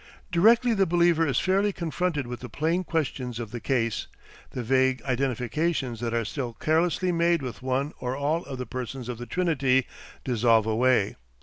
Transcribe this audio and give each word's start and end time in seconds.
Directly 0.31 0.73
the 0.73 0.87
believer 0.87 1.27
is 1.27 1.39
fairly 1.39 1.71
confronted 1.71 2.25
with 2.25 2.39
the 2.39 2.49
plain 2.49 2.83
questions 2.83 3.39
of 3.39 3.51
the 3.51 3.59
case, 3.59 4.07
the 4.49 4.63
vague 4.63 4.99
identifications 5.03 5.99
that 5.99 6.11
are 6.11 6.25
still 6.25 6.53
carelessly 6.53 7.11
made 7.11 7.43
with 7.43 7.61
one 7.61 7.93
or 7.99 8.15
all 8.17 8.43
of 8.45 8.57
the 8.57 8.65
persons 8.65 9.07
of 9.09 9.19
the 9.19 9.27
Trinity 9.27 9.85
dissolve 10.23 10.65
away. 10.65 11.17